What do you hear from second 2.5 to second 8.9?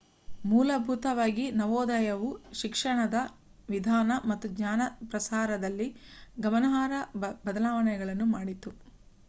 ಶಿಕ್ಷಣದ ವಿಧಾನ ಮತ್ತು ಜ್ಞಾನ ಪ್ರಸಾರದಲ್ಲಿ ಗಮನಾರ್ಹ ಬದಲಾವಣೆಯನ್ನು ಮಾಡಿತು